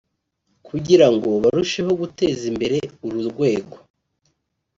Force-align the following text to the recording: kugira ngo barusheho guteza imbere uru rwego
kugira 0.67 1.07
ngo 1.13 1.29
barusheho 1.43 1.91
guteza 2.01 2.43
imbere 2.51 2.77
uru 3.05 3.19
rwego 3.29 3.75